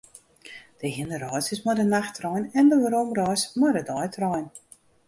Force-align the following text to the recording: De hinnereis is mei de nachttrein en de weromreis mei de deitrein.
De 0.81 0.87
hinnereis 0.95 1.47
is 1.55 1.61
mei 1.65 1.75
de 1.81 1.85
nachttrein 1.93 2.43
en 2.59 2.65
de 2.71 2.77
weromreis 2.83 3.43
mei 3.59 3.71
de 3.75 3.83
deitrein. 3.91 4.47